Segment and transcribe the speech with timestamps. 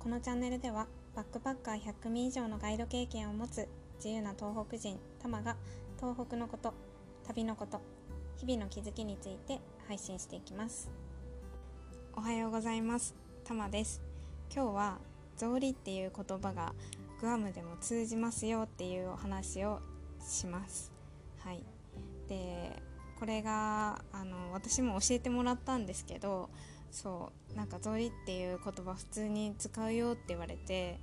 [0.00, 5.56] このチャンネルではバックパッカー100組以上のガイド経験を持つ自由な東北人タマが
[5.98, 6.72] 東北のこと
[7.26, 7.82] 旅のこと
[8.38, 10.90] 日々の気づきについて配信していきます。
[12.14, 13.14] おはようございます。
[13.44, 14.00] タマです。
[14.50, 14.98] 今日は
[15.36, 16.72] 草履っていう言葉が
[17.20, 19.80] グアムでも通じますよっていうお話を
[20.26, 20.90] します。
[21.40, 21.62] はい。
[22.26, 22.82] で
[23.18, 26.48] これがあの私も教えてもらったんですけど
[26.90, 30.98] そうなんか草履っていう言葉普通に使うよって言われて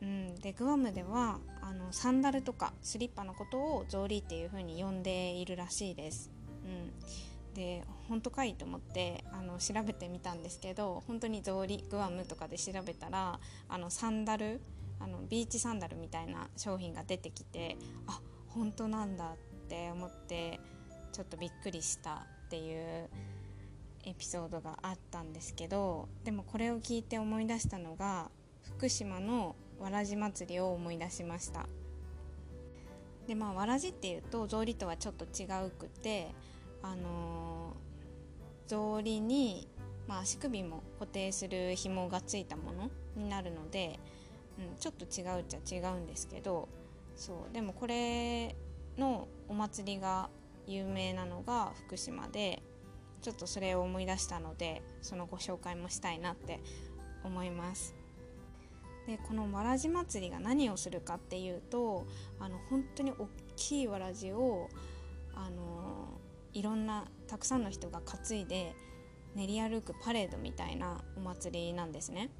[0.00, 6.30] うん、でグアムではあのサンダルとかスリッパのことを草履っていう風に呼んでいるらしいです。
[6.64, 14.60] うん、で本当かいと思ってあの調べてみたんですけど本当に草履グアムとかで調べたらあのサンダル
[15.00, 17.76] あのビーチサンダルみたいな商品が出てきて
[18.06, 19.36] あ本当なんだっ
[19.68, 20.60] て思って
[21.12, 23.08] ちょっとびっくりしたっていう
[24.08, 28.30] エピソードがあったんですけどでもこれを聞いて思い出したのが
[28.62, 31.66] 福島のわらじ祭りを思い出しました。
[33.26, 36.34] でまあわらじっていうと草履とはちょっと違うくて
[36.82, 39.68] あのー、草履に、
[40.06, 44.00] まあ、足首も固定する紐がついたものになるので、
[44.58, 46.68] うん、ちょっと違うっちゃ違うんですけど
[47.16, 48.56] そうでもこれ
[48.96, 50.30] のお祭りが
[50.66, 52.62] 有名なのが福島で
[53.22, 56.60] ちょっとそれを思い出したのでそのご紹介もしたいなって
[57.24, 57.94] 思います
[59.06, 62.06] でこのわらじ祭りが何をするかっていうと
[62.38, 64.68] あの本当に大きいわらじを
[65.34, 66.20] あの
[66.52, 68.74] いろんなたくさんの人が担いで
[69.34, 72.30] 練り歩くパレードみたいなお祭りなんですね。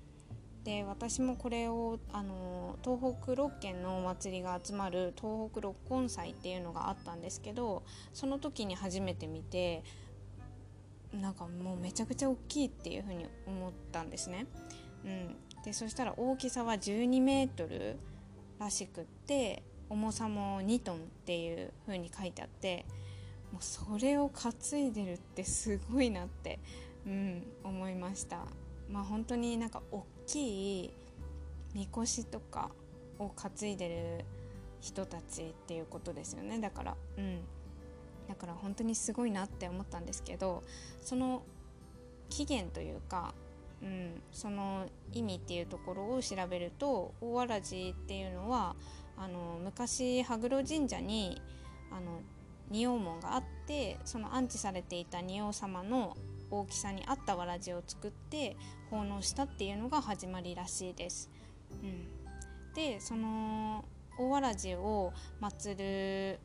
[0.64, 9.82] で私もこれをあの東北6県のお祭りが集まる東北六根祭っていうのがあったんですけどその時に初めて見て
[11.12, 14.47] なんかもうめちゃくちゃ大きいっていうふうに思ったんですね。
[15.05, 17.96] うん、でそしたら大きさは12メートル
[18.58, 22.85] らしくって重さも2トンっていう風に書いてあって
[23.52, 26.58] もうそれを担いでるってすごいなって、
[27.07, 28.45] うん、思いました。
[28.91, 30.92] まあ本当になんか大きい
[31.74, 32.70] みこしとか
[33.18, 34.24] を担いでる
[34.80, 36.58] 人たちっていうことですよね。
[36.58, 37.41] だからうん。
[38.38, 40.62] から本当にすごいなって思ったんですけど
[41.02, 41.42] その
[42.30, 43.34] 起源というか
[43.82, 48.74] うん、その意味っていうところを調べると大わらじっていうのは
[49.16, 51.40] あの昔羽黒神社に
[51.90, 52.20] あの
[52.70, 56.16] 仁王門があってその安置されていた仁王様の
[56.50, 58.56] 大きさに合ったわらじを作って
[58.90, 61.30] 奉納したっていうのが始まりらしいです。
[61.70, 63.84] うん、でその
[64.18, 66.40] 大わらじを祀る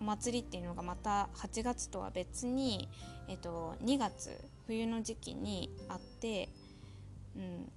[0.00, 2.88] お祭りっていうのがまた8月とは別に、
[3.28, 4.30] えっと、2月
[4.66, 6.48] 冬の時期にあって
[7.36, 7.70] うん、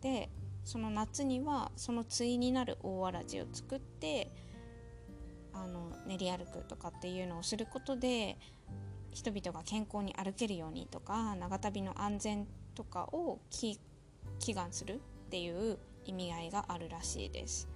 [0.00, 0.28] で
[0.64, 4.30] その夏にはその対になる大わらじを作って
[5.52, 8.36] あの練り歩くとかっていうのをすることで
[9.12, 13.78] 人々が健康に歩けるようにとか長旅の安全とかを祈
[14.48, 14.98] 願するっ
[15.30, 17.68] ていう意味合いがあるらしいです。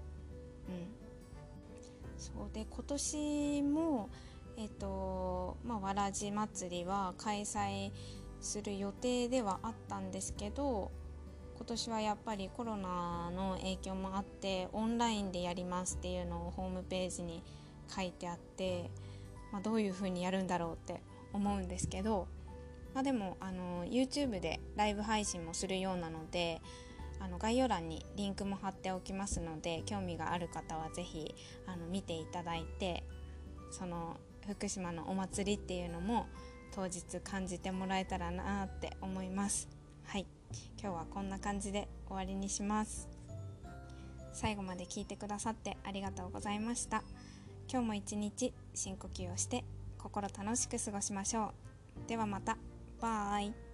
[0.69, 1.00] うん、
[2.21, 4.11] そうで今年も
[4.57, 7.93] えっ、とまあわらじ祭りは開催
[8.41, 10.91] する予定ではあったんですけど
[11.57, 17.43] 今年はやっぱりコロナの影響もあってオンラインでやりますっていうのをホームページに
[17.95, 18.91] 書いてあって、
[19.53, 21.03] まあ、どういう風にやるんだろうって
[21.33, 22.29] 思うんですけど、
[22.95, 26.63] まあ、でもあの YouTube でライブ配信もするようなので
[27.21, 31.35] あの概要欄にリンクも貼っておきますので興味がある方は是非
[31.67, 33.05] あの見ていただいて
[33.71, 34.17] その
[34.49, 36.27] 福島のお祭りっていうのも
[36.75, 39.69] 当日感じてもらえたらなって思います。
[40.05, 40.27] はい。
[40.81, 43.09] 今日はこんな感じで終わりにします。
[44.33, 47.03] 最後まで聞いてくださってありがとうございました。
[47.71, 49.65] 今日も一日深呼吸をして
[49.99, 51.53] 心楽しく過ごしましょ
[52.07, 52.09] う。
[52.09, 52.57] ではまた。
[53.01, 53.70] バイ。